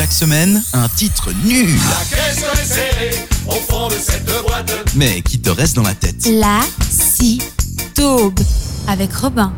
[0.00, 1.78] Chaque semaine, un titre nul.
[4.96, 6.26] Mais qui te reste dans la tête.
[6.26, 7.42] La si
[7.94, 8.40] taube
[8.88, 9.52] avec Robin.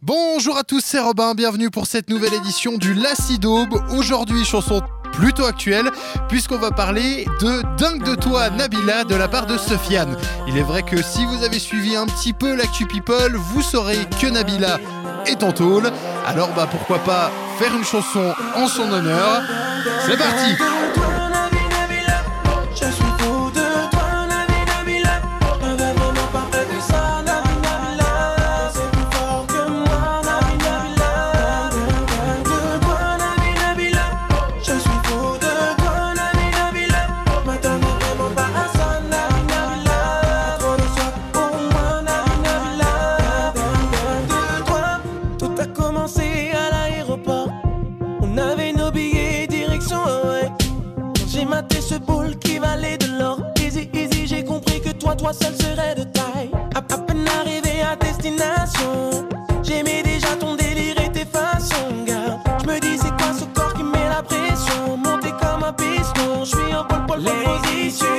[0.00, 3.74] Bonjour à tous, c'est Robin, bienvenue pour cette nouvelle édition du Lacidaube.
[3.90, 4.80] Aujourd'hui, chanson
[5.12, 5.90] plutôt actuelle,
[6.28, 10.16] puisqu'on va parler de Dingue de toi, Nabila, de la part de Sofiane.
[10.46, 13.98] Il est vrai que si vous avez suivi un petit peu l'actu People, vous saurez
[14.20, 14.78] que Nabila
[15.26, 15.90] est en tôle.
[16.26, 19.42] Alors, bah pourquoi pas faire une chanson en son honneur
[20.06, 21.29] C'est parti!
[51.60, 53.38] Maté ce boule qui valait de l'or.
[53.62, 56.50] Easy, easy, j'ai compris que toi, toi seul serais de taille.
[56.74, 59.28] À, à peine arrivé à destination.
[59.62, 62.38] J'aimais déjà ton délire et tes façons, gars.
[62.62, 64.96] Je me dis, c'est quoi ce corps qui met la pression?
[64.96, 68.09] Monté comme un piston, je suis en pole, pole, pole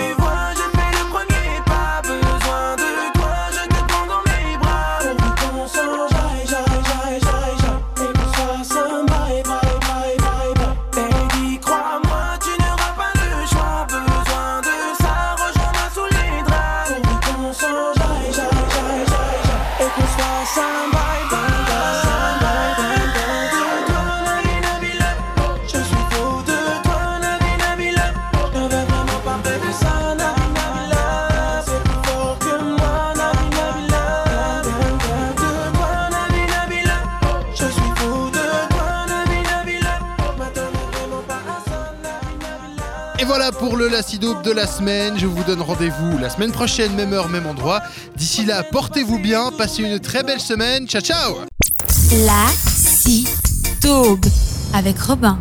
[43.22, 45.20] Et voilà pour le Lacidaube de la semaine.
[45.20, 47.84] Je vous donne rendez-vous la semaine prochaine, même heure, même endroit.
[48.16, 50.88] D'ici là, portez-vous bien, passez une très belle semaine.
[50.88, 51.36] Ciao, ciao
[52.26, 52.48] La
[54.74, 55.38] avec Robin.